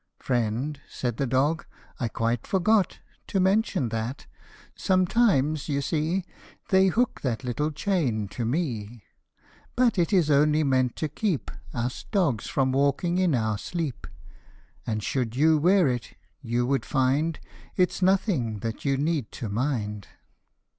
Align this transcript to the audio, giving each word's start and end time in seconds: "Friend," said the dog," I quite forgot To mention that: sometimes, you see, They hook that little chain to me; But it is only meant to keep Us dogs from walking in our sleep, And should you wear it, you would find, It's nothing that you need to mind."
"Friend," 0.17 0.79
said 0.89 1.17
the 1.17 1.27
dog," 1.27 1.63
I 1.99 2.07
quite 2.07 2.47
forgot 2.47 2.97
To 3.27 3.39
mention 3.39 3.89
that: 3.89 4.25
sometimes, 4.75 5.69
you 5.69 5.79
see, 5.79 6.25
They 6.69 6.87
hook 6.87 7.21
that 7.21 7.43
little 7.43 7.69
chain 7.69 8.27
to 8.29 8.43
me; 8.43 9.03
But 9.75 9.99
it 9.99 10.11
is 10.11 10.31
only 10.31 10.63
meant 10.63 10.95
to 10.95 11.07
keep 11.07 11.51
Us 11.71 12.03
dogs 12.09 12.47
from 12.47 12.71
walking 12.71 13.19
in 13.19 13.35
our 13.35 13.59
sleep, 13.59 14.07
And 14.87 15.03
should 15.03 15.35
you 15.35 15.59
wear 15.59 15.87
it, 15.87 16.15
you 16.41 16.65
would 16.65 16.83
find, 16.83 17.39
It's 17.75 18.01
nothing 18.01 18.61
that 18.61 18.83
you 18.83 18.97
need 18.97 19.31
to 19.33 19.49
mind." 19.49 20.07